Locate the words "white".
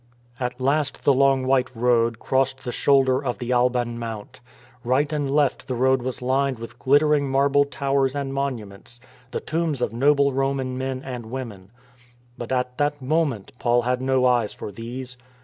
1.45-1.69